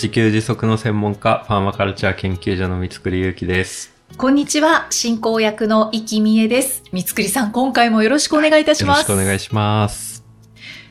[0.00, 3.92] 自給自足の専門家、パーマカルチャー研究所の三つくりゆうきです。
[4.16, 6.82] こんにちは、進行役の生きみえです。
[6.90, 9.06] 三つくりさん、今回もよろしくお願いいたしよろします。
[9.08, 10.24] くお願いします。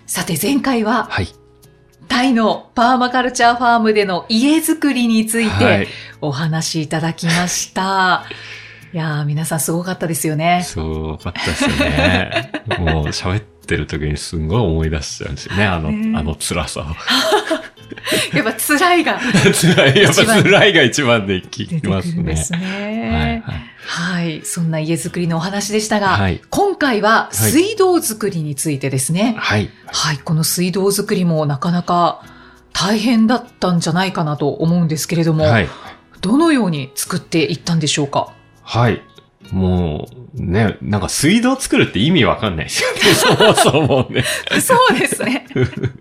[0.06, 1.30] さて、前回ははい。
[2.08, 8.26] タイのパーマカルチャーファームでの家づくりについはいてお話しいただきました。
[8.94, 10.62] い、やー、皆さんすごかったですよね。
[10.64, 12.52] そうかったですよね。
[12.78, 15.66] もう喋ってる時にすんごい思い出しちゃうんですよね。
[15.66, 16.86] あの、ねあの辛さを。
[18.34, 19.20] やっぱ辛いが
[19.54, 20.02] 辛い。
[20.04, 22.24] やっぱ辛いが一番できますね。
[22.24, 23.44] ですはいね。
[23.46, 23.70] はい。
[23.82, 29.36] はい、そんな家づくりのお話でしたが、はい今回は水道作りについてですね。
[29.40, 29.70] はい。
[29.88, 32.22] はい、この水道作りもなかなか
[32.74, 35.70] 大変だったんじゃないかなと思うんですけれども、はい。
[36.22, 38.30] どのように作っていったんでしょうか？
[38.64, 39.02] はい。
[39.52, 43.00] もう、ね、なんか水道作るって意味わかんないですよね。
[43.14, 44.24] そもそもね。
[44.62, 45.46] そうですね。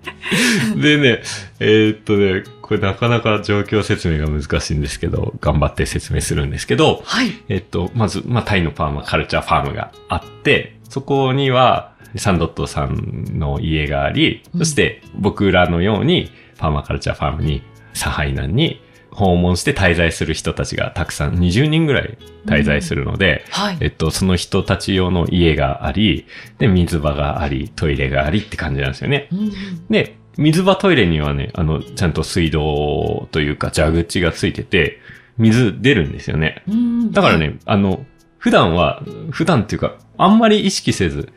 [0.77, 1.22] でね、
[1.60, 7.32] えーっとね、これなかなか状況説明が難しいんですけど、頑張って説明するんですけど、はい。
[7.48, 17.62] えっと、まず、まあ、タイのパーマカルチャーファームがあって、そこには、サンドットさんの家があり、うんそして僕らのように、パーマカルチャーファームに、
[17.94, 18.80] サハイナンに
[19.19, 22.16] 訪問して滞在する人たちがたくさん、20人ぐらい
[22.47, 23.78] 滞在するので、はい。
[23.80, 26.27] えっと、その人たち用の家があり、
[26.58, 29.28] で、水場があり、トイレがありって感じなんですよね。
[29.33, 29.52] うんうん
[29.91, 35.00] で、水場トイレにはね、あの、ちゃんと水道というか蛇口がついてて、
[35.36, 36.62] 水出るんですよね。
[36.69, 38.06] うんだからね、あの、
[38.38, 41.32] 普段は、普段っていうか、あんまり意識せず、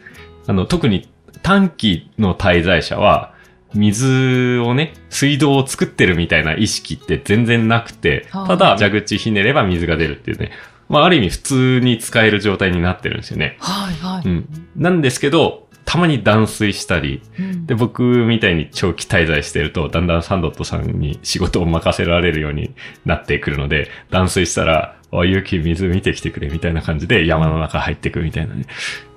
[0.46, 1.10] あの、特に
[1.42, 3.31] 短期の滞在者は、
[3.74, 10.52] 水をね、水道を作ってるみたいな意識って全然なくて、はいただ蛇口ひねれば水が出るっていうね、
[10.90, 13.58] まあある意味普通に使える状態になってるんですよね。
[13.60, 14.28] はい、はい。
[14.28, 14.50] うん。
[14.76, 22.74] なんですけど、たまに断水したり、うんで、僕みたいに長期滞在してると、だんだんサンドットさんに仕事を任せられるように
[23.06, 28.66] なってくるので、断水したら、あ、ゆうき水見てきてくれみたいな感じで山の中入ってくみたいなね、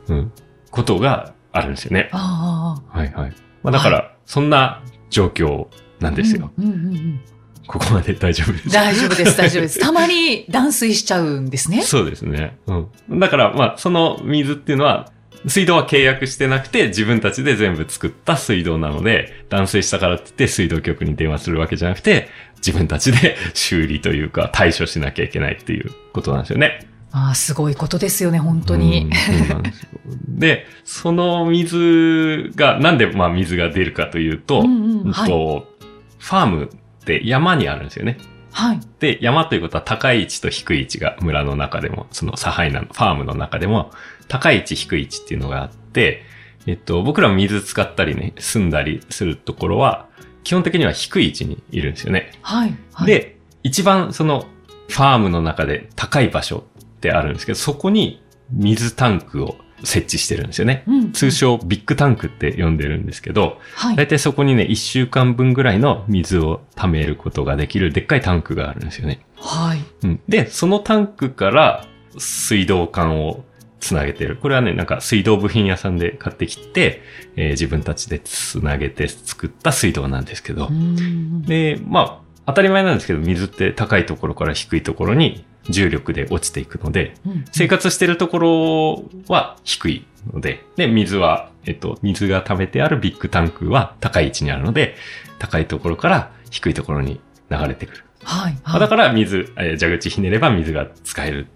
[0.08, 0.32] うん、
[0.70, 2.08] ことがあるんですよね。
[2.12, 3.32] ああはいはい。
[3.64, 4.80] まあだから、そんな
[5.10, 5.66] 状況
[5.98, 6.52] なんですよ。
[6.56, 7.20] うんうんうんうん
[7.66, 8.68] ここまで大丈夫です。
[8.68, 9.80] 大丈夫です、 大丈夫です。
[9.80, 11.80] たまに断水しちゃうんですね。
[11.80, 12.58] そうですね。
[12.66, 13.18] うん。
[13.18, 15.10] だから、まあ、その水っていうのは、
[15.46, 26.86] 水道は契約してなくて、自分たちで全部作った水道なので、断水したからって言って水道局に電話するわけじゃなくて、自分たちで 修理というか対処しなきゃいけないっていうことなんですよね。
[27.16, 29.04] ああ、すごいことですよね、本当に。
[29.04, 29.88] うんそうなんですよ。
[30.28, 35.72] で、その水が、なんでまあ水が出るかというと、うんうんうんはいと
[36.18, 38.18] ファームって山にあるんですよね。
[38.50, 38.80] はい。
[38.98, 43.90] で、山ということは高い位置と低い位置が村の中でも、そのサハイナのファームの中でも、
[44.26, 46.22] 高い位置、低い位置っていうのがあって、
[46.66, 50.06] えっと、僕らも水使ったりね、住んだりするところは、
[50.44, 52.32] 基本的には低い位置にいるんですよね。
[52.40, 52.74] はい。
[52.92, 54.46] はい、で、一番その
[54.88, 56.64] ファームの中で高い場所
[57.08, 60.84] ってあるんですけど、そこに水タンクを設置してるんですよね。
[60.86, 63.96] うん、通称ビッグタンクって呼んでるんですけど、はい。
[63.96, 69.26] だいたいそこにね、1週間分ぐらいの水を溜めることができるでっかいタンクがあるんですよね。
[69.36, 69.84] はい。
[70.04, 70.20] うん。
[70.28, 73.44] で、そのタンクから水道管を
[73.80, 74.36] つなげてる。
[74.36, 77.02] これはね、なんか水道部品屋さんで買ってきて、
[77.36, 80.70] えー自分たちでつなげて作った水道なんですけどう。
[80.72, 94.96] んで、まあ、当たり前なんですけど、水って高いところから低いところに重力で落ちていくので、うん生活してるところは低いので、で、水は、えっと、水が溜めてあるビッグタンクは高い位置にあるので、
[95.38, 97.20] 高いところから低いところに
[97.50, 98.04] 流れてくる。
[98.22, 98.58] はい。
[98.64, 101.46] まあだから水、えー蛇口ひねれば水が使える。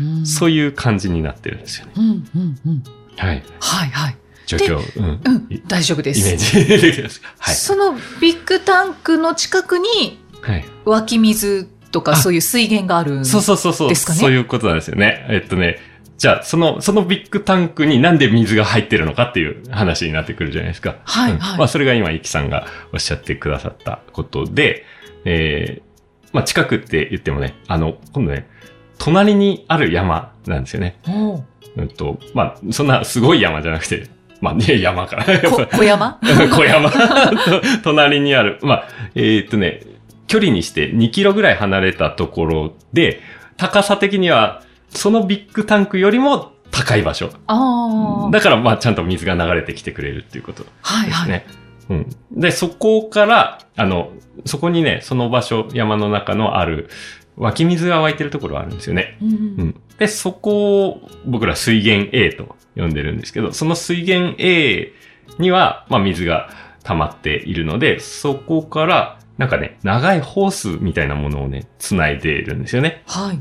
[0.00, 1.92] うんそういう感じになってるんですよね。
[1.96, 2.82] うん、うん、うん。
[3.16, 3.42] はい。
[3.60, 4.16] はい、はい。
[4.46, 5.20] 状況、うん。
[5.24, 6.24] うんイ、大丈夫です。
[6.26, 7.22] メージできます。
[7.38, 7.54] はい。
[7.54, 10.64] そのビッグタンクの近くにはい。
[10.84, 13.88] 湧き水とかあそういう水源があるんそうそうそうそう。
[13.88, 14.18] ですかね？
[14.18, 15.24] そういうことなんですよね。
[15.30, 15.78] えっとね、
[16.18, 20.90] じゃあ、その、そのビッグタンクになんで水が入ってるのかっていう話になってくるじゃないですか。
[20.90, 24.84] うんはいはいまあ、それが今、イキさんがおっしゃってくださったことで、
[25.24, 28.48] えー、まあ、近くって言ってもね、あの、今度ね、
[28.98, 30.98] 隣にある山なんですよね。
[31.08, 31.44] おう
[31.76, 34.08] うんと、まあ、そんなすごい山じゃなくて、
[34.40, 35.24] まあね、山から。
[35.24, 36.18] 小山？
[36.54, 36.98] 小山と
[37.82, 38.58] 隣にある。
[38.62, 39.80] まあ、えーっとね、
[40.26, 43.20] 距離にして2キロぐらい離れたところで、
[43.56, 47.28] 高さ的には、そのビッグタンクよりも高い場所。
[47.28, 51.30] だから、まあ、ちゃんと水が流れてきてくれるっていうことはいはい。
[51.30, 51.64] ですね。
[51.90, 52.40] うん。
[52.40, 54.10] で、そこから、あの、
[54.44, 56.88] そこにね、その場所、山の中のある、
[57.36, 59.18] 湧き水が湧いてるところがあるんですよね。
[59.20, 59.32] うんう
[59.64, 59.80] ん。
[59.98, 64.92] で、そこを僕ら水源 A と呼んでるんですけど、その水源 A
[65.38, 66.48] には、まあ水が
[66.84, 73.02] 溜まっているので、そこから、なんかね、長いホースみたいなものをね、繋いでいるんですよね。
[73.06, 73.40] はい。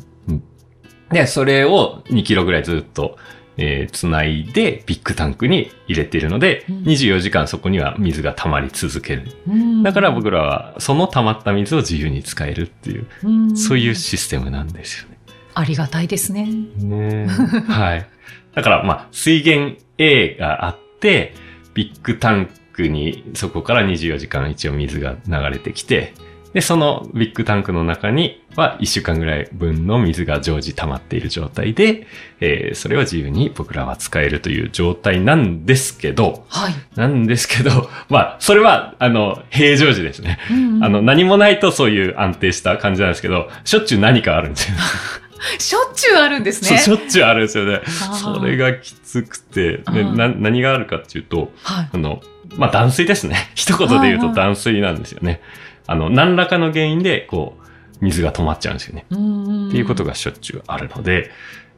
[1.14, 3.18] で、それを2キロぐらいずっと、
[3.56, 9.32] えー、繋いでビッグタンクに入れているので、うん24時間そこには水が溜まり続ける。
[9.48, 15.20] うんだから僕らは、その溜まった水を自由に使えるっていう、うんそういうシステムなんですよね。
[15.54, 16.48] ありがたいですね。
[16.78, 17.28] ね
[17.68, 18.08] はい。
[18.56, 21.36] だから、まあ、水源 A があって、
[21.76, 26.14] ビッグタンクにそこから24時間一応水が流れてきて、
[26.54, 32.06] で、そのビッグタンクの中には1週間ぐらい分の水が常時溜まっている状態で、
[32.40, 36.74] えーそれを自由に僕らは使えるという状態なんですけど、はい。
[36.96, 40.40] なんですけど、 まあ、それは、あの、平常時ですね。
[40.52, 44.78] うんあの、何もないとそういう安定した感じなんですけど、しょっちゅう何かあるんですよ。
[45.58, 46.78] しょっちゅうあるんですね。
[46.78, 47.82] しょっちゅうあるんですよね。
[47.84, 51.90] ーそれがきつくて、でうんな何があるかっていうと、はい。
[51.92, 52.22] あの、
[52.58, 53.50] まあ、断水ですね。
[53.56, 55.42] 一言で言うと断水なんですよね。
[55.88, 57.64] あの、何らかの原因で、こう、
[58.02, 59.06] 水が止まっちゃうんですよね。
[59.10, 61.32] うんっていうことがしょっちゅうあるので、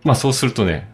[0.04, 0.90] まあそうするとね、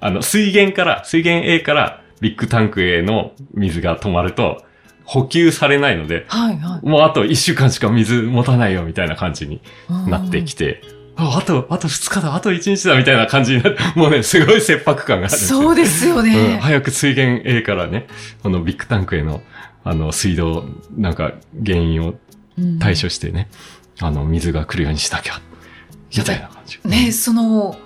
[0.00, 4.64] あの、水源から、水源 A からビッグタンクへの水が止まると、
[5.04, 10.10] 補給されないので、はいはもうあと1週間しか水持たないよみたいな感じにい。
[10.10, 10.82] なってきて、
[11.16, 15.36] ああと、あと2日だ、あと1日だみたいな感じになって、 もうね、すごい切迫感がある。
[15.36, 16.58] そうですようん、ね。
[16.60, 18.06] 早く水源 A からね、
[18.42, 19.42] あの、ビッグタンクへの、
[19.84, 20.64] あの、水道、
[20.96, 21.32] なんか、
[21.64, 22.14] 原因を
[22.58, 22.78] うん。
[22.78, 23.48] 対処してね、
[24.00, 25.40] あの、水が来るようにしなきゃ、
[26.16, 26.78] みたいな感じ。
[26.84, 27.76] ね、その、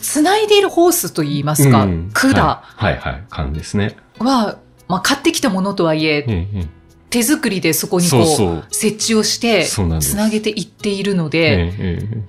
[0.00, 2.10] 繋いでいるホースといいますか、うん。
[2.12, 2.32] 管。
[2.32, 2.98] はい、はい。
[2.98, 3.96] はい、感ですね。
[4.18, 4.58] は、
[4.88, 6.66] まあ、買ってきたものとはいえ、ええ
[7.10, 8.74] 手作りでそこええにこう。
[8.74, 12.22] 設置をして、つなげていっているのえで、えええ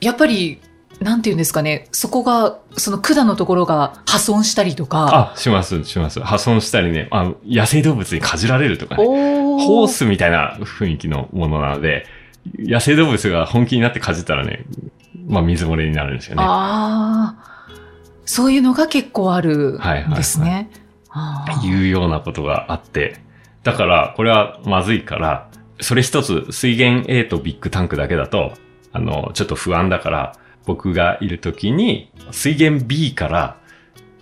[0.00, 0.60] やっぱり、
[1.00, 6.20] なんていうんですかね、そこが、その管のところが破損したりとか、あ、します、します。
[6.20, 9.04] 破損したりね、あ野生動物にかじられるとかね。
[9.06, 12.06] おホースみたいな雰囲気のものなので、
[12.58, 14.64] 野生動物が本気になってかじったらね、
[15.26, 16.42] まあ水漏れになるんですよね。
[16.44, 17.68] ああ、
[18.24, 20.70] そういうのが結構あるはいはいはいんですね。
[21.10, 23.16] あーいうようなことがあって、
[23.62, 25.48] だから、これはまずいから、
[25.80, 28.52] それ一つ、水源 A とビッグタンクだけだと、
[28.92, 30.32] あの、ちょっと不安だから、
[30.66, 33.56] 僕がいるときに、水源 B から、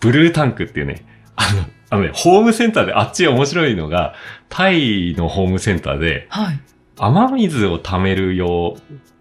[0.00, 1.04] ブルータンクっていうね、
[1.36, 4.14] あの、あのね、ホームセンターで、あっち面白いのが、
[4.48, 6.60] タイのホームセンターで、はい。
[6.98, 8.76] 雨水を貯める用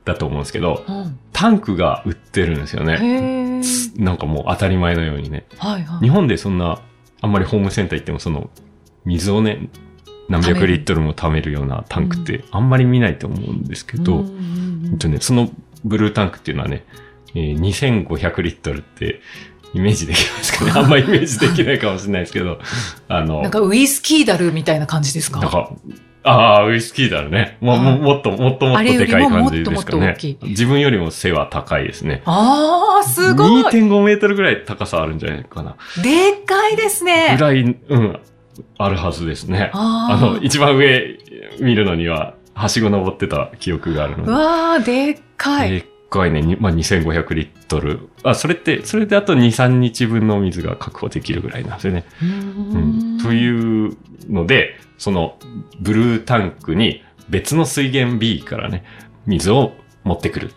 [0.06, 3.62] だと思うんですけど、うんタンクが売ってるんですよへね。
[3.62, 4.02] え。
[4.02, 5.46] なんかもう当たり前のようにね。
[5.58, 6.00] はいはい。
[6.00, 6.80] 日本でそんな、
[7.20, 8.50] あんまりホームセンター行ってもその、
[9.04, 9.68] 水をね、
[10.30, 15.50] 何百リットルも貯めるようなタンクってあんまり見ないと思うんですけど、うんとね、その
[15.84, 16.84] ブルータンクっていうのはね、
[17.36, 17.60] えー
[18.08, 19.22] 2500リットルって
[19.74, 22.60] イメージできますかね あんまイメージできないかもしれないですけど、
[23.08, 25.40] あの、なんかウイスキーダルみたいな感じですか？
[25.42, 25.70] なんか、
[26.24, 27.58] ああ、ウイスキーだろね。
[27.62, 30.18] もうもうもっと、もっともっとでかい感じですかあれよりももっともね。
[30.42, 32.24] 自分よりも背は高いですね。
[32.26, 33.64] ああ、すごい。
[33.64, 35.76] 2.5メートルぐらい高さあるんじゃないかな。
[36.02, 37.42] でっかいですねぐ。
[37.44, 38.20] らい、うん、
[38.78, 39.72] あるはずですね。
[39.74, 41.18] ああの、一番上
[41.60, 44.18] 見るのには、はしご登ってた記憶があるあ。
[44.22, 45.68] のわあ、でっかで。
[45.68, 45.72] い。
[45.72, 48.10] でっかいね、にまあ、2500リットル。
[48.24, 52.06] あ、それって、それであと2、3日分の水が確保できるぐらいなんですよね。
[52.22, 53.22] ううんん。
[53.22, 53.98] という
[54.30, 55.38] ので、その、
[55.82, 58.86] ブルータンクに別の水源 B からね、
[59.26, 60.54] 水を持ってくる。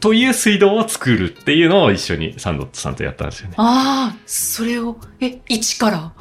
[0.00, 3.54] という水道を作るっていうのを一緒にサンドットさんとやったんですよね。
[3.58, 6.12] ああ、それを、え、一から？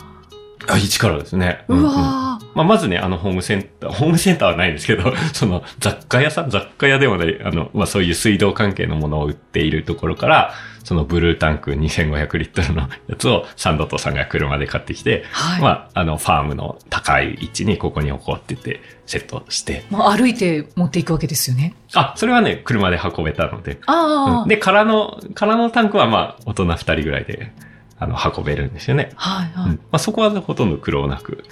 [0.67, 1.65] あ、一からですね。
[1.67, 10.53] ううんうんわまあ、まずね、あの、ホームセンター、ホームセンターはないんですけど、 その、雑貨屋さん、雑貨屋でもね、あの、まあ、そういう水道関係のものを売っているところから、
[10.85, 15.37] そのブルータンク2500リットルのやつをサンドットさんが車で買ってきて、あ。
[15.37, 15.61] はい。
[15.61, 19.83] まあ、あの、ファームの高い位置にここに置こうって言って、セットして。
[19.89, 21.75] もう歩いて持っていくわけですよね。
[21.93, 23.79] あ、それはね、車で運べたので。
[23.87, 27.51] ああ、うんで、空の、空のタンクはまあ、大人2人ぐらいで、
[27.97, 29.11] あの、運べるんですよね。
[29.15, 29.69] はいはい。
[29.71, 31.43] うんまあ、そこはほとんど苦労なく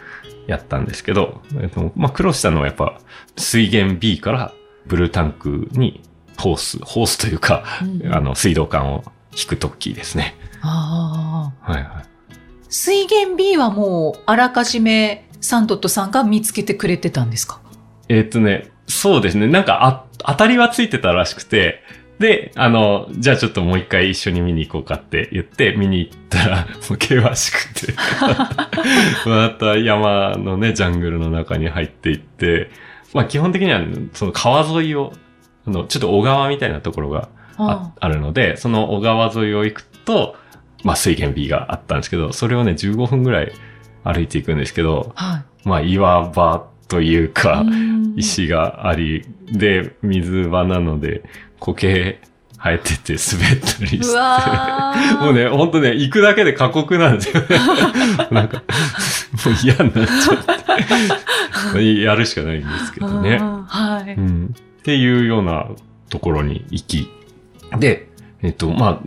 [0.48, 3.00] やったんですけど、えっとまあ、苦労したのはやっぱ
[3.38, 4.54] 水源 B から
[4.86, 6.02] ブルータンクに
[6.38, 9.04] ホース、ホースというか、うんあの水道管を
[9.36, 10.36] 引くときですね。
[10.62, 11.72] ああ。
[11.72, 12.06] はいはい。
[12.70, 17.62] 水源 B はもう、あらかじめサンドットさんが見つけてくれてたんですか？
[18.10, 19.48] えっとね、そうですね。
[19.48, 21.84] なんかあ、当たりはついてたらしくて、
[22.24, 27.94] で、あの、じゃあちょっともう一回一緒に見に行こうかって言って、見に行ったら、 もう険しくて、
[29.28, 32.70] また山のね、ジャングルの中に入っていって、
[33.14, 33.82] まあ基本的には、
[34.14, 35.12] その川沿いを、
[35.68, 37.28] あの、ちょっと小川みたいなところが
[37.58, 40.38] ああるので、その小川沿いを行くと、
[40.86, 43.52] まあ水源 B があったんですけど、それをね、15分ぐらい
[44.06, 47.30] 歩いていくんですけど、はまあ岩場というい。
[47.30, 48.14] か、うん。
[48.16, 51.24] 石があり、で、水場なので、
[51.64, 52.20] 苔
[52.58, 54.06] 生えてて滑ったりして。
[55.24, 57.48] もうね、ほんとね、行くだけで過酷なんですよね。
[58.32, 58.64] なんか、
[59.46, 61.84] もう嫌になっちゃって。
[62.02, 63.38] やるしかないんですけどね。
[63.40, 64.14] うんはい。
[64.14, 64.56] うん。
[64.56, 65.68] っていうような
[66.10, 67.10] ところに行き。
[67.80, 68.10] で、
[68.42, 69.00] えっと、まあ、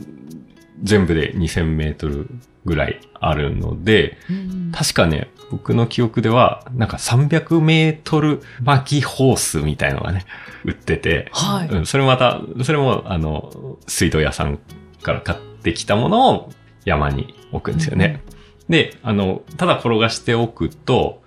[0.82, 2.28] 全部で2000メートル
[2.64, 10.24] ぐらいあるので、うん確かね、僕の記憶では、なんか300メートル巻きホースみたいのがね、
[10.64, 11.68] 売ってて、はい。
[11.68, 14.58] うん、それまた、それも、あの、水道屋さん
[15.02, 16.52] から買ってきたものを
[16.84, 18.22] 山に置くんですよね。
[18.68, 21.22] で、あの、ただ転がしておくと、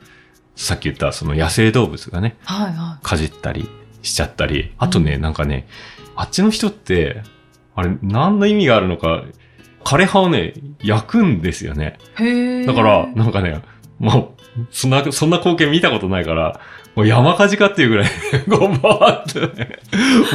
[0.55, 3.69] さっき言ったその野生動物がね、はいはかじったり
[4.01, 5.67] しちゃったり、あとね、なんかね、
[6.15, 7.23] あっちの人って、
[7.75, 9.23] あれ、何の意味があるのか、
[9.85, 11.97] 枯葉をね、焼くんですよね。
[12.65, 13.61] だから、なんかね、
[13.99, 16.59] もう、そんな、そんな光景見たことないから、
[16.95, 18.09] もう山火事かっていうぐらい、
[18.49, 19.79] こう、バーってね、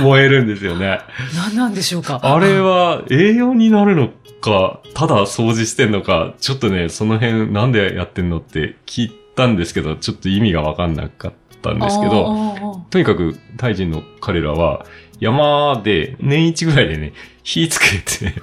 [0.02, 1.00] 燃えるんですよね。
[1.34, 2.20] 何なんでしょうか。
[2.22, 12.82] あれは栄養になるのか、ただ掃除してんのか、ちょっとね、その辺なんでやってんのって聞いたんですけど、ちょっと意味がわかんなかったんですけど、ど。
[12.90, 14.86] とにかく、タイ人の彼らは、
[15.20, 18.34] 山で年一ぐらいでね、火つけて、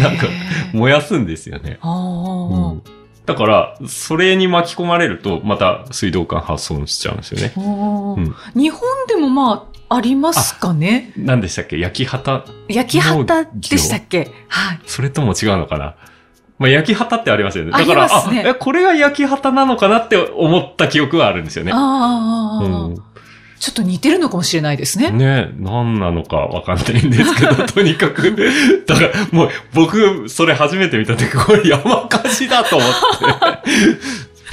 [0.00, 0.26] なんか、
[0.72, 1.78] 燃やすんですよね。
[1.80, 2.82] あうん
[3.26, 7.52] だから、それに巻き込まれると、また水道管破損しちゃうんですよね。
[7.56, 7.60] あ。
[7.60, 11.12] うん日本でもまあ、ありますかね？
[11.16, 11.78] 何でしたっけ？
[11.78, 14.32] 焼き畑焼き畑でしたっけ？
[14.48, 14.80] はい。
[14.86, 15.94] それとも違うのかな？
[16.58, 17.70] まあ、焼き畑ってありますよね。
[17.74, 21.72] あだから、りますねあ、え、これが焼き畑なのかなって思った記憶はあるんですよね。
[21.74, 23.02] ああ、うん
[23.58, 25.10] ちょっと似てるのかもしれないですね。
[25.10, 28.36] ね何なのかわかんないんですけど、 とにかく、
[28.86, 32.96] だからもう僕、それ初めて見た時、これ山火事だと思って、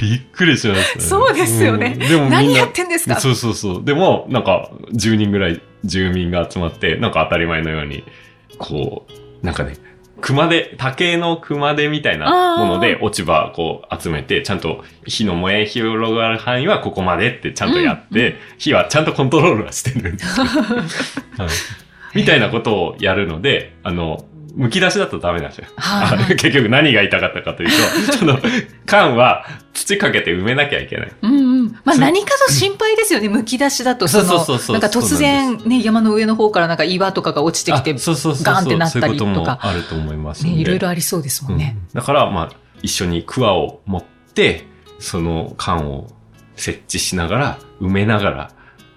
[0.00, 1.04] びっくりしましたね。
[1.04, 3.20] そうですよねうんでも何やってんですか？
[3.20, 3.84] そうそうそう。
[3.84, 8.04] でも、なんか、10人ぐらい住民が集まって、なんか当たり前のように、
[8.58, 9.06] こ
[9.42, 9.74] う、なんかね、
[10.24, 20.46] 熊手、竹の熊手みたいなもので落ち葉こう集めて、ちゃんと火の燃え広がる範囲はここまでってちゃんとやって、火はちゃんとコントロールはしてるんですよ。
[21.36, 21.48] はい
[22.14, 24.24] みたいなことをやるので、あの、
[24.56, 25.66] 剥き出しだとダメなんですよ。
[25.76, 27.68] はいあ 結局何が言いたかったかという
[28.06, 28.38] と、 その、
[28.86, 31.12] 缶は土かけて埋めなきゃいけない。
[31.22, 31.33] うんうん。
[31.84, 33.28] まあ何かと心配ですよね。
[33.28, 38.54] むき出しだと、そそうそうそうなんか突然ね、山の上の方からなんか岩とかが落ちてきてあ、そうそうそうそう。
[38.54, 40.52] ガンってなったりそういうことかあると思いますね。
[40.52, 41.76] いろいろありそうですもんね。
[41.76, 44.66] うんだから、まあ、一緒にクワを持って、
[44.98, 46.08] その缶を
[46.56, 48.50] 設置しながら、埋めながら、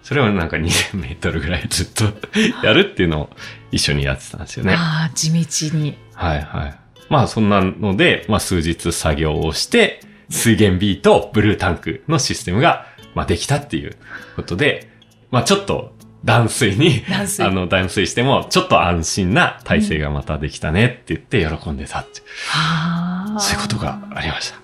[0.04, 2.06] それをなんか2000メートルぐらいずっと
[2.64, 3.30] やるっていうのを
[3.72, 4.74] 一緒にやってたんですよね。
[4.74, 5.98] ああ、地道に。
[6.14, 6.80] はいはい。
[7.10, 10.00] まあそんなので、まあ数日作業をして、
[10.30, 13.96] 水源 B とブルータンクのシステムが、まあできたっていう
[14.36, 14.90] ことで、
[15.32, 15.94] まあちょっと
[16.24, 23.40] 断水に、断水あの断水しても、ちょっと安心な体制がまたできたねって言って喜んでたって、はあ。
[23.40, 24.58] そういうことがありました。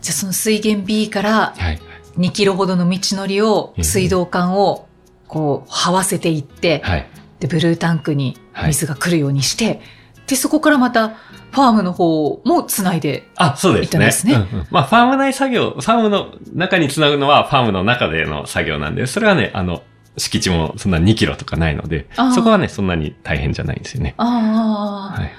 [0.00, 1.80] じゃあその水源 B からはい。
[2.16, 4.88] 2キロほどの道のりを、ええ水道管を、
[5.28, 7.06] こう、這わせていって、はい。
[7.40, 9.82] で、ブルータンクに水が来るようにして、
[10.26, 13.86] で、そこからまた、ファームの方もつないで、あ、そうですね。
[13.86, 19.82] いたんですねうんうんまあ、ファーム内作業、ファームの中につなぐのはファームの中での作業なんで、それはね、あの、
[20.18, 24.14] 敷地もそんな2キロとかないのでそこはね、そんなに大変じゃないんですよね。
[24.16, 25.32] ああ、はい。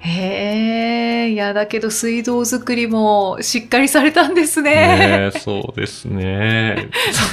[0.00, 4.70] へえ、いや、だけど水道作りもしっかりされたんですね。
[4.70, 6.90] ねえそうですね。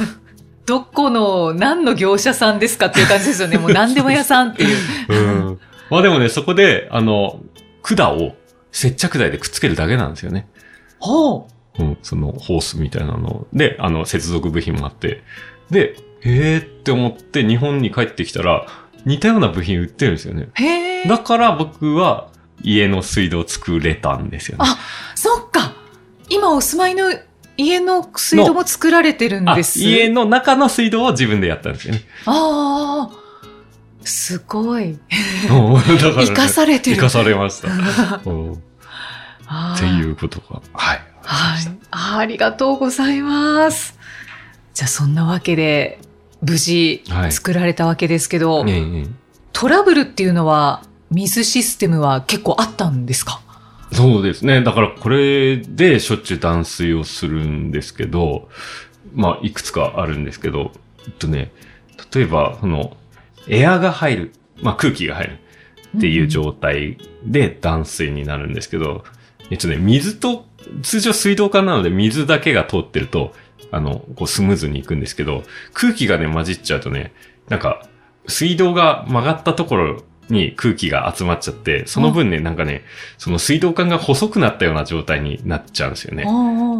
[0.68, 3.58] どこの、何の業者さんですかっていう感じですよね。
[3.58, 4.78] もう何でも屋さんっていう。
[5.08, 5.16] う
[5.54, 5.60] ん。
[5.90, 7.40] まあでもね、そこで、あの、
[7.82, 8.36] 管を
[8.72, 10.48] 接着剤でくっつけるだけなんですよね。
[11.00, 11.84] ほう。
[11.84, 13.48] うん、そのホースみたいなの。
[13.54, 15.24] で、あの、接続部品もあって。
[15.70, 18.66] で、へーって思って日本に帰ってきたら、
[19.06, 20.50] 似たような部品売ってるんですよね。
[20.56, 21.08] へえ。
[21.08, 22.30] だから僕は
[22.62, 24.66] 家の水道を作れたんですよね。
[24.68, 24.78] あ
[25.16, 25.74] そっか。
[26.30, 27.14] 今お住まいの
[27.58, 29.80] 家の水道も作られてるんあです。
[29.80, 32.02] 家の中の水道を自分でやったんですよね。
[32.26, 33.19] ああ。
[34.04, 34.98] すごい。
[35.48, 36.96] 生かされてる。
[36.98, 38.22] 生かされました。
[38.26, 40.62] うんっていうことが。
[40.74, 41.02] はい。
[41.24, 41.78] はい。
[41.92, 43.98] あありがとうございます。
[44.76, 46.00] じゃあそんなわけで、
[46.42, 49.08] 無事はい作られたわけですけど、ええええ
[49.52, 53.42] トラブルっていうのは、水システムは結構あったんですか？
[53.92, 54.62] そうですね。
[54.64, 58.48] だからこれでしょっちゅう断水をするんですけど、
[59.16, 60.72] まあ、いくつかあるんですけど、
[61.08, 61.52] えっとね、
[62.14, 62.96] 例えば、その、
[63.48, 64.32] エアが入る、
[64.62, 65.40] まあ空気が入る
[65.98, 69.04] っていう状態で断水になるんですけど、
[69.50, 70.46] えっとね、水と、
[70.84, 73.34] 通常水道管なので水だけが通ってると、
[73.72, 75.44] あの、こうスムーズにいくんですけど、
[75.74, 77.14] 空気がね、混じっちゃうとね、
[77.48, 77.88] なんか、
[78.28, 82.84] 水道が曲がったところに空気が集まっちゃって、その分ね、なんかね、
[83.18, 86.24] その水道管が細くなったような状態になっちゃうんですよね。
[86.24, 86.80] うん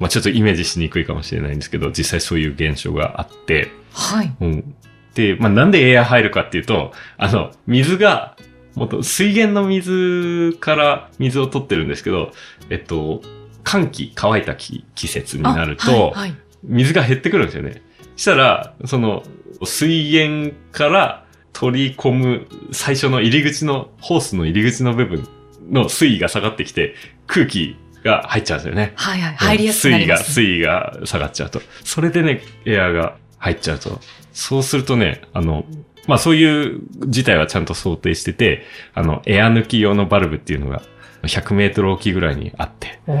[0.00, 4.34] まあちょっとイメージしにくいかもしれないんですけど、実際そういう現象があって、はい。
[4.40, 4.74] うん。
[5.14, 8.36] で、まあなんでエア入るかっていうと、あの、水が、
[8.74, 12.32] もっと水源の水から水を取ってるんですけど、
[12.70, 13.22] えっと、
[13.62, 16.34] 寒気、乾いた季季節になると、あはいはい
[16.66, 17.82] 水が減ってくるんですよね。
[18.16, 19.22] したら、その、
[19.64, 25.28] 水源から取り込む最初の入り口の、ホースの入り口の部分
[25.70, 26.94] の水位が下がってきて、
[27.26, 28.92] 空気が入っちゃうんですよね。
[28.96, 29.36] はいはい。
[29.36, 30.34] 入りやすくなります、ね。
[30.34, 31.60] 水位が、水位が下がっちゃうと。
[31.84, 34.00] それでね、エアが入っちゃうと。
[34.32, 35.66] そうするとね、あの、
[36.06, 38.62] まあそういう事態はちゃんと想定してて、
[38.94, 40.82] あの、エア抜き用のバルブっていうのが
[41.22, 43.00] 100メートル沖ぐらいにあって。
[43.06, 43.12] う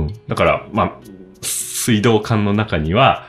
[0.00, 0.12] ん。
[0.26, 0.92] だから、まあ、
[1.42, 3.28] 水道管の中には、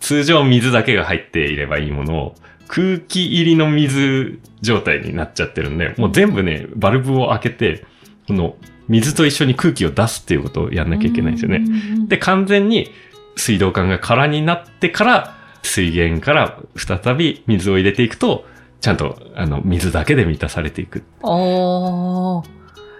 [0.00, 2.34] 通常水だけが入っていればいいものを、
[2.66, 7.84] 空気入りの水状態になっちゃってるんで、もう全部ね、バルブを開けて、
[8.26, 8.56] この
[8.88, 11.60] 水と一緒に空気を出すっていうことをやんなきゃいけないんですよね。
[11.60, 12.90] ねで、完全に
[13.36, 18.44] 水道管が空になってから、水源から再び水を入れていくと、
[18.80, 21.04] ちゃんと、あの、水だけで満たされていく。
[21.22, 22.48] おー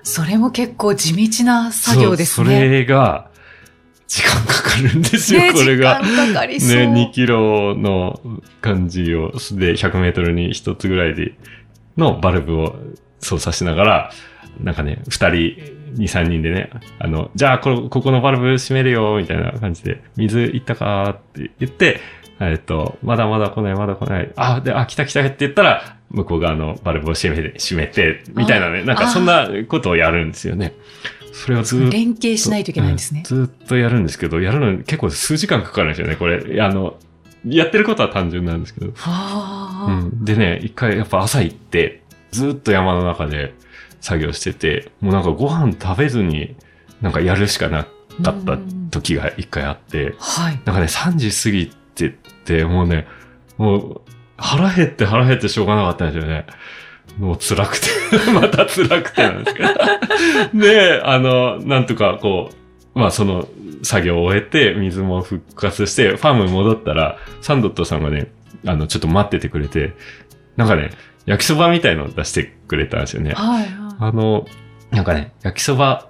[0.04, 2.69] それも結構地道な作業ですそうそね。
[2.69, 3.31] れが、
[4.09, 6.00] 時間かかるんですよ、ねこれが。
[6.02, 6.76] 時間かかりそう。
[6.76, 8.21] ね、2キロの
[8.61, 11.35] 感じを、で、100メートルに1つぐらいで、
[11.97, 12.76] のバルブを
[13.21, 14.11] 操作しながら、
[14.61, 22.00] なんかね、2人、2、3人でね、あの、じゃあこ、ここのバルブ閉めるよ、みたいな感じで、水いったかって言って、
[22.40, 24.33] えっと、まだまだ来ない、まだ来ない。
[24.37, 30.74] あ、で、あ、来た来たって言ったら、向こう側のバルブを閉めて、閉めて、みたいなね、なんかそんなことをやるんですよね。
[31.33, 33.24] それをずっと連携しないといけないんですね。
[33.31, 36.61] うんずっとやるんですけど、やるのに結構数時間かかるんですよね、これ。
[36.61, 36.98] あの、
[37.46, 38.92] やってることは単純なんですけど。
[38.94, 43.55] はあ、うん、でね、一回やっぱ朝行って、ずっと山の中で
[44.02, 46.56] 作業してて、もうなんかご飯食べずに、
[47.00, 48.58] なんかやるしかなかった
[48.90, 50.60] 時が一回あって、はい。
[50.64, 52.10] なんかね、3時過ぎてっ
[52.44, 53.06] て、もうね、
[53.56, 54.00] もう
[54.36, 56.46] 腹減って腹減ってしょうがなかったんですよね。
[57.18, 57.86] もう辛くて、
[58.34, 59.68] また辛くてなんですけど。
[60.60, 62.50] で、あの、なんとかこ
[62.94, 63.48] う、まあその
[63.84, 68.32] 作業を終えて、水も復活して、ファームに戻ったら、サンドットさんがね、
[68.66, 69.92] あの、ちょっと待っててくれて、
[70.56, 70.90] なんかね、
[71.24, 73.34] 焼きそばみたいのを出してくれたんですよね。
[73.34, 73.82] はい。
[73.98, 74.46] あの、
[74.90, 76.09] なんかね、焼きそば、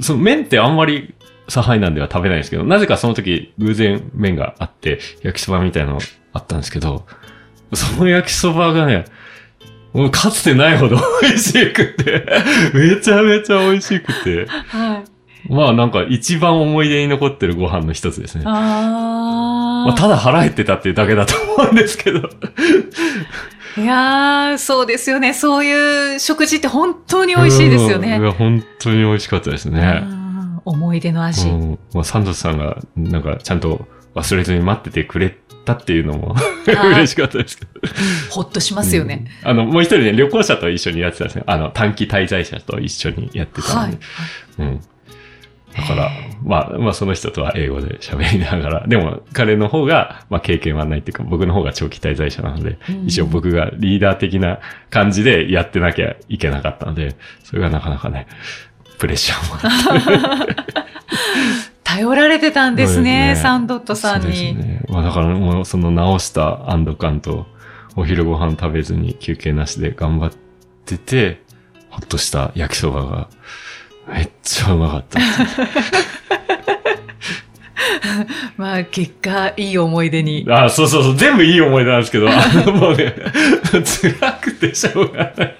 [0.00, 1.14] その麺ってあんまり
[1.48, 5.98] サハイなんでは食べないんですけど、なぜかその時偶然麺があって、焼きそばみたいなの
[6.32, 7.06] あったんですけど、
[7.72, 9.04] その焼きそばがね、
[9.92, 12.26] もうかつてないほど 美味しくて、
[12.74, 15.02] めちゃめちゃ美味しくて、は
[15.48, 15.52] い。
[15.52, 18.42] まあなんか一番思い出に残ってるご飯の一つですね。
[18.44, 22.28] あまあ、ただ腹減ってたっていうだけだと思うんですけど。
[23.76, 23.80] あ。
[23.80, 25.34] いやー、そうですよね。
[25.34, 28.26] そういう食事って本当に美味しいですよねうんい。
[28.26, 30.02] や本当に美味しかったですね。
[30.02, 30.18] うん
[30.64, 31.48] 思い出の味。
[31.48, 36.34] うん、まあ、サンドさんが、なんか、ちゃんと忘れずに待っててくれたっていうのも
[36.66, 37.70] ー嬉しかったですけど。
[38.30, 39.24] ほっとしますよね。
[39.44, 41.44] うんあの、もう一人ね、旅行者と一緒にやってたんですね。
[41.46, 44.00] あの、短期滞在者と一緒にやってたはいので。。
[44.58, 44.80] うん。
[45.78, 46.10] だから、
[46.42, 54.58] まあ、まあ、その人とは英語で喋りながら、でも、彼の方が、まあ、経験はないっていうか、僕の方が長期滞在者なので、うん一応僕がリーダー的な
[54.90, 58.26] 感じでやってなきゃいけなかったので、それがなかなかね、
[58.98, 60.62] プレッシャーもあって
[61.84, 64.58] 頼られてたんですね、すねサンドットさんそうですに。
[64.58, 64.82] ね。
[64.88, 67.46] まあだからもうその直した安堵感と
[67.96, 70.30] お昼ご飯食べずに休憩なしで頑張っ
[70.84, 71.40] てて、
[71.88, 73.28] ほっとした焼きそばが
[74.08, 75.20] めっちゃうまかった。
[78.56, 80.44] まあ、結果、いい思い出に。
[80.48, 82.32] あ、そうそうそう、全部いい思い出なんですけど、あ
[82.66, 83.14] のもうね、
[83.70, 85.56] 辛くてしょうがない。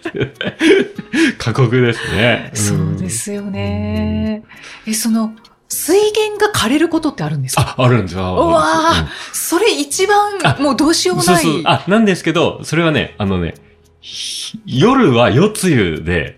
[1.39, 2.51] 過酷ですね。
[2.55, 4.43] そうですよね。
[4.87, 5.33] え、その、
[5.69, 7.75] 水源が枯れることってあるんですか？
[7.79, 8.35] あ、あるんですよ。
[8.35, 11.37] うわーそれ一番あ、もうどうしようもない。
[11.37, 11.63] そうそう。
[11.67, 13.55] あ、なんですけど、それはね、あのね、
[14.01, 16.38] ひ夜は夜露で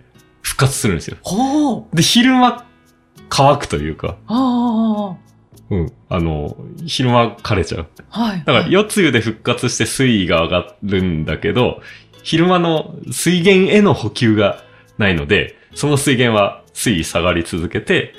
[0.51, 1.17] 復活するんですよ。
[1.95, 2.67] で、昼間
[3.29, 5.17] 乾くというか、あ
[5.71, 5.93] うん。
[6.09, 7.87] あの、昼間枯れちゃう。
[8.11, 8.39] あ、はい。
[8.39, 11.81] だから夜露で復活して水位が上がるんだけど、
[12.25, 14.63] 昼間の水源への補給が
[14.99, 18.13] ないので、その水源は水位下がり続けて、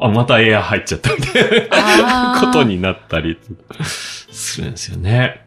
[0.00, 1.68] あ、またエア入っちゃったみたい
[2.02, 3.38] なことになったり
[4.32, 5.46] するんですよね。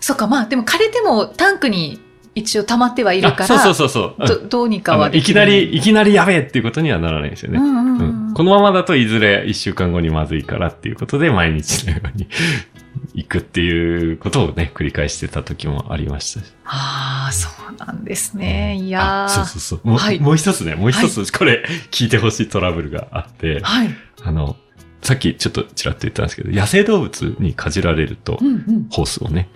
[0.00, 2.00] そっか、まあ、でも枯れてもタンクに
[2.36, 4.14] 一応溜まってはいるから、あそうそうそうそう。
[4.18, 7.58] うんどどうにかあはいきなり、いきなりやべえっていうことにはならないんですよね。
[7.58, 12.28] うんうんううんんこのままだといずれ一週間後にまずいからっていうことで毎日のように
[13.14, 16.52] 行くっていうことをね、繰り返してた時もありましたし。
[16.66, 18.76] ああ、そうなんですね。
[18.76, 19.80] いやそうそうそう。
[19.88, 23.88] もう,、はいもう一つね、もう一つ、これ聞いてほしいトラブルがあって、はい。
[24.22, 24.56] あの、
[25.00, 28.86] さっきちょっとちらっと言ったんですけど、野生動物にかじられるとう、んうん。
[28.90, 29.48] ホースをね、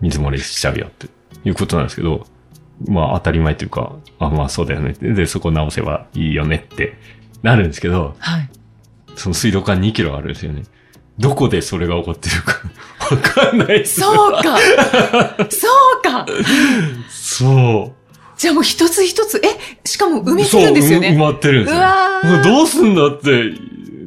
[0.00, 1.08] 水漏れしちゃうよって
[1.44, 2.26] いうことなんですけど、
[2.88, 4.92] まあ当たり前というか、あ、まあそうだよね。
[4.92, 6.96] で、そこ直せばいいよねって
[7.42, 8.48] なるんですけど、はい。
[9.16, 10.62] その水道管2キロあるんですよね。
[11.18, 12.54] どこでそれが起こってるか
[13.14, 14.00] わかんないです。
[14.00, 14.56] そうか
[15.50, 16.26] そうか
[17.10, 18.02] そう。
[18.38, 19.48] じゃあもう一つ一つ、え、
[19.86, 21.18] しかも埋めてるんですよそう、う埋ね。
[21.18, 22.40] まってるんですうよ。
[22.40, 23.52] うどうすんだって、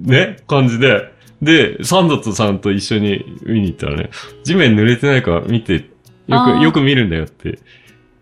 [0.01, 1.13] ね、感じで。
[1.41, 4.09] で、サンドットさんと一緒に見に行ったらね、
[4.43, 5.89] 地面濡れてないか見て、
[6.27, 7.59] よく、よく見るんだよって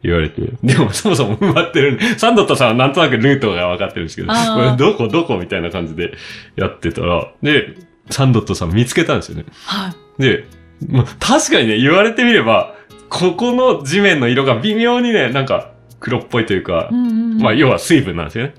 [0.04, 0.42] 言われて。
[0.64, 4.28] でもそもそも埋まってるサンドットさんはなんとなくルートが分かってるんですけど、
[4.78, 6.14] どこどこみたいな感じで
[6.56, 7.76] やってたら、で、
[8.10, 9.46] サンドットさん見つけたんですよね。
[9.66, 10.22] はい。
[10.22, 10.46] で、
[10.88, 12.76] まあ、確かにね、言われてみれば、
[13.10, 18.54] ここの地面の色が微妙にね、なんか黒っぽいというか、うんうんうんまあ、要は水分なんですよね。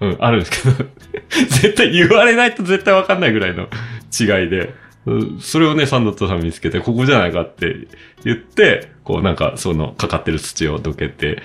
[0.00, 0.90] うん、あるんですけど、
[1.30, 3.68] 絶対言われないと絶対わかんないぐらいの
[4.12, 4.83] 違いで、うん
[5.40, 7.86] それをね、サンドットさん見つけて、ここじゃないかって
[8.24, 11.42] 言って、こうなんかそのかかってる土をどけて、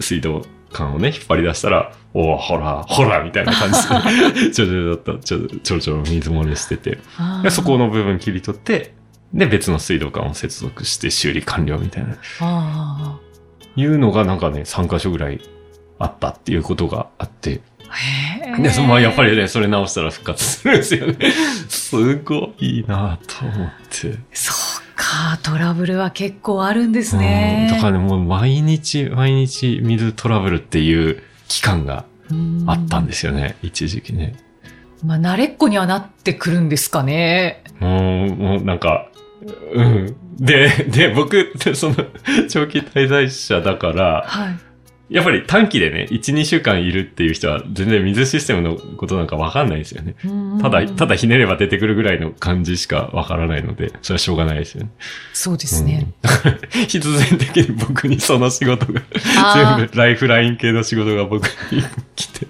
[0.00, 0.42] 水道
[0.72, 6.98] 管をね、引っ張り出したら、おおほら、ほら、みたいな感じで、 ちょちょちょちょちょちょ水漏れしてて、
[7.50, 8.94] そこの部分切り取って、
[9.32, 13.18] で、別の水道管を接続して修理完了みたいな、あ
[13.76, 15.40] いうのがなんかね、3箇所ぐらい
[15.98, 17.60] あったっていうことがあって、
[18.62, 21.16] で、そまあやっぱりね、それ直したら復活するんですよね。
[21.68, 24.18] すごいなと思って。
[24.32, 27.68] そうか、トラブルは結構あるんですね。
[27.70, 32.04] うんだからね、もう毎日毎日水トラブルっていう期間が
[32.66, 34.36] あったんですよね、一時期ね。
[35.04, 37.62] まあ、慣れっこにはなってくるんですかね。
[37.80, 39.10] もう、もうなんか、
[39.74, 40.16] うん。
[40.38, 41.96] で、で、僕ってその、
[42.48, 44.58] 長期滞在者だから、はい。
[45.08, 50.16] やっぱり短期でね、1、2週間いるっていう人は全然水システムのことなんかわかんないですよね。
[50.60, 54.90] ただ、ただひねれば出てくるぐらいの感じしかわからないので、それはしょうがないですよね。
[55.32, 56.08] そうですね。
[56.74, 56.86] うん。
[56.88, 59.00] 必然的に僕にその仕事が、
[59.78, 61.84] 全部ライフライン系の仕事が僕に
[62.16, 62.46] 来て、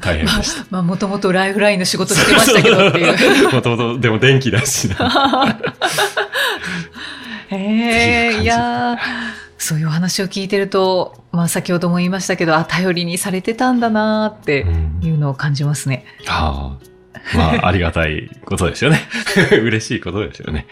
[0.00, 0.66] 大変でした。
[0.70, 3.52] まあ、もともとライフラインの仕事してましたけどっていう。
[3.52, 5.58] もともと、でも電気だしな。
[7.50, 16.04] へえ、じいやーそういうお話を聞いてると、まあ先ほども言いましたけど、あ、頼りにされてたんだなーってうんいうのを感じますね。
[16.28, 17.36] ああ。
[17.36, 19.00] まあ、 ありがたいことですよね。
[19.62, 20.66] 嬉しいことですよね。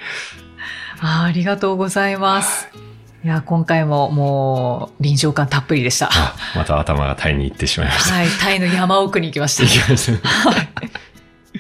[0.99, 2.69] あーありがとうございます。
[3.25, 6.09] いや、今回ももう臨場感たっぷりでした。
[6.11, 8.15] あ、また頭がタイに行ってしまいました。
[8.17, 9.71] はい、タイの山奥に行きました行。
[9.71, 10.31] きました。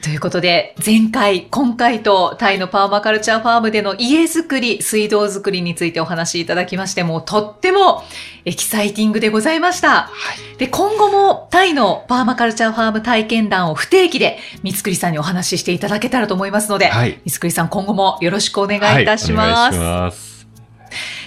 [0.03, 8.03] ということで、前回、今回とタイのパーマカルチャーファームでの家づくり、水道づくりについてお話しいただきまして、もうとっても
[8.47, 10.11] エキサイティングでございました。
[10.57, 17.21] で、今後もタイのパーマカルチャーファーム体験談を不定期で三つくりさんにお話ししていただけたらと思いますので、はい。
[17.27, 19.77] 三つくりさん今後もよろしくお願いいたします。
[19.77, 20.31] はい、お願いします。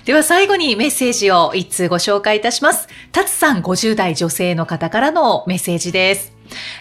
[0.05, 2.87] では最後にメッセージを一通ご紹介いたします。
[3.11, 6.32] タツさん50代女性の方からのメッセージです。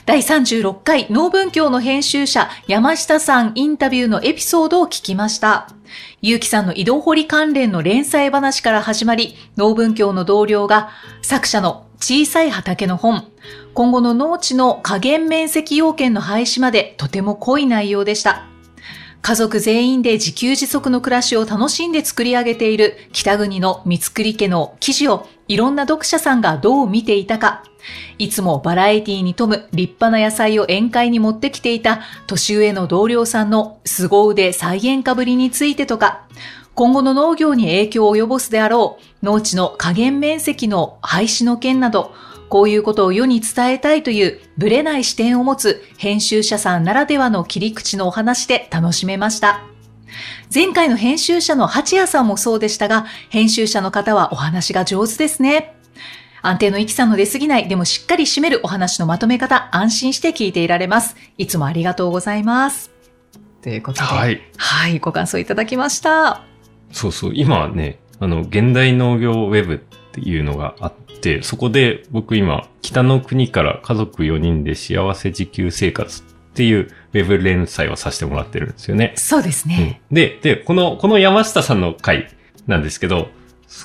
[0.07, 5.69] 第36回農文教の編集者山下さんインタビューのエピソードを聞きました。
[6.21, 10.91] ゆうきさんの移動掘り関連の連載話から始まり、農文教の同僚が
[11.23, 13.27] 作者の小さい畑の本、
[13.75, 18.52] 今後の農地の加減面積要件の廃止までとても濃い内容でした。
[19.23, 27.63] 家族全員で自給自足の暮らしを楽しんで作り上げている北国の三つくり家の記事をいろんな読者さんがどう見ていたか、
[28.19, 36.27] いつもバラエティに富む立派な野菜を宴会に持ってきていた年上の同僚さんの凄腕再現化ぶりについてとか、
[36.75, 42.13] 今後の農業に影響を及ぼすであろう農地の加減面積の廃止の件など、
[42.53, 49.63] こういうことを世に伝えたいというブレない視点を持つ編集者さんならではの切り口のお話で楽しめました。
[50.55, 55.75] 前回の編集者の八谷さんもそうでしたが、編集者の方はお話が上手ですね。
[56.43, 61.17] 安定の生きさの出過ぎない、でもしっかり締めるお話のまとめ方、安心して聞いていられます。
[61.39, 62.91] いつもありがとうございます。
[63.63, 64.43] ということで、はい。
[64.59, 66.43] はい、ご感想いただきました。
[66.91, 67.33] そうそう。
[67.35, 79.15] 今ね、あの、現代農業ウェブっていうのがあって、そこで僕今、北の国から家族4人で幸せ自給生活っていうウェブ連載をさせてもらってるんですよね。
[79.17, 80.03] そうですね。
[80.11, 82.29] うんで、で、この、この山下さんの回
[82.67, 83.29] なんですけど、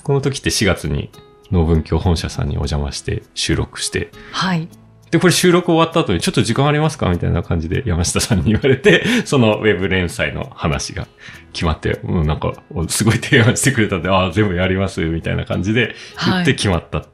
[0.03, 1.09] この時って4月に
[1.51, 4.67] 農文教本社さんにお邪魔して収録して、はい。
[5.11, 7.09] で、これ収録終わった後にちょっと時間ありますか？
[7.09, 11.07] みたいな感じで山下さんに言われて、 そのウェブ連載の話が
[11.53, 17.05] 決まって、うん、なんか、おすごい提案してくれたんで、ああ、全部やります、みたいな感じで言って決まったっ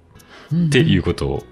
[0.54, 1.44] っていうことを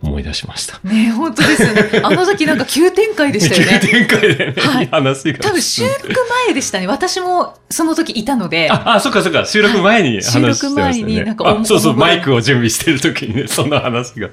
[0.00, 0.78] 思い出しました。
[0.84, 2.00] ねえ本当ですよね。
[2.02, 3.80] あの時なんか急展開でしたよね。
[3.82, 5.38] 急展開でね、はい話が。
[5.40, 6.14] 多分収録
[6.46, 6.86] 前でしたね。
[6.86, 8.70] 私もその時いたので。
[8.70, 10.68] あ、あ、そっかそっか、収録前に話してましたね。
[10.68, 14.28] 収録前になんかあ、そうそう、マイクを準備してる時にね、 そんな話が。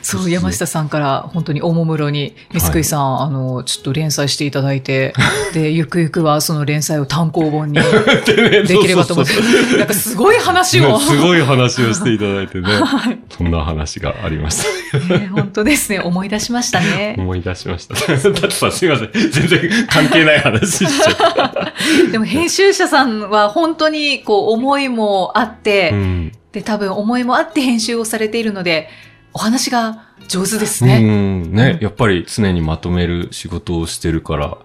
[0.00, 5.12] そう、山下さんから本当におもむろに、三つくいさん、あの、ちょっと連載していただいて、
[5.52, 7.78] で、ゆくゆくはその連載を単行本に
[8.24, 9.32] で できればと思って
[9.76, 10.98] なんかすごい話を。
[10.98, 12.72] すごい話をしていただいてね。
[12.72, 14.98] はいそんな話がありました。
[15.08, 16.00] ね本当ですね。
[16.00, 17.16] 思い出しましたね。
[17.18, 17.94] 思い出しました。
[17.98, 19.10] だってさんすいません。
[19.12, 21.72] 全然関係ない話しちゃった。
[22.10, 26.32] でも編集者さんは本当にこう思いもあって、うん。
[26.52, 28.88] で、多分思いもあって編集をされているので、
[29.32, 31.00] お話が上手ですうね。
[31.00, 31.54] ん。
[31.54, 34.58] ね、やっぱり常にまとめる仕事をしてるから、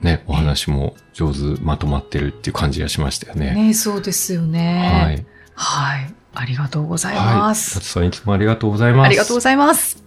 [0.00, 3.54] ね、お話も上手、まとまってるっていう感じがしましたよね。
[3.54, 4.90] ねそうですよね。
[5.04, 5.26] はい。
[5.54, 6.14] はい。
[6.38, 7.24] ありがとうございはい。
[7.36, 7.74] ます。
[7.74, 9.06] 達さんいつもありがとうございます。
[9.06, 10.04] ありがとうございます。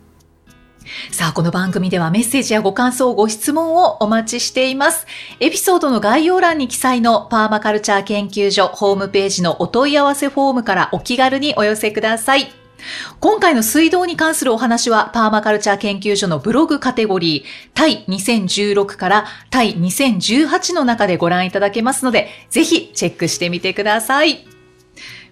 [1.11, 5.05] さあ、この番組ではメッセージやご感想、ご質問をお待ちしています。
[5.39, 12.51] エピソードの概要欄に記載のパーマカルチャー研究所ホームページのお問い合わせフォームからお気軽にお寄せください。
[13.19, 24.58] 今回の水道に関するお話はパーマカルチャー研究所のブログカテゴリー、タイ2016からタイ2018の中でご覧いただけますので、ぜひチェックしてみてください。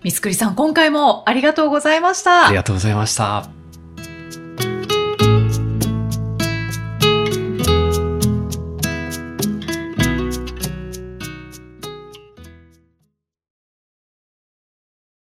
[0.07, 2.47] 三つくりさん、今回もありがとうございました。
[2.47, 3.56] ありがとうございました。